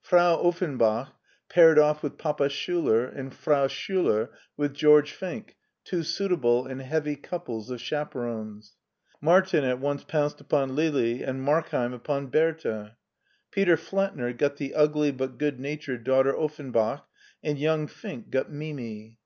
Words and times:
Frau 0.00 0.38
Offenbach 0.44 1.12
paired 1.48 1.78
off 1.78 2.02
with 2.02 2.18
Papa 2.18 2.48
Schiiler 2.48 3.04
and 3.06 3.32
Frau 3.32 3.68
Schiiler 3.68 4.30
with 4.56 4.74
George 4.74 5.12
Fink, 5.12 5.54
two 5.84 6.02
suitable 6.02 6.66
and 6.66 6.82
heavy 6.82 7.14
couples 7.14 7.70
of 7.70 7.80
chaperons. 7.80 8.74
Martin 9.20 9.62
at 9.62 9.78
once 9.78 10.02
pounced 10.02 10.40
upon 10.40 10.74
Lili 10.74 11.22
and 11.22 11.40
Markheim 11.40 11.92
upon 11.92 12.26
Bertha. 12.26 12.96
Peter 13.52 13.76
Flettner 13.76 14.36
got 14.36 14.56
the 14.56 14.74
ugly, 14.74 15.12
but 15.12 15.38
good 15.38 15.60
natured, 15.60 16.02
daughter 16.02 16.36
Offenbach, 16.36 17.06
and 17.44 17.56
young 17.56 17.86
Fink 17.86 18.28
got 18.30 18.50
Mimi. 18.50 19.20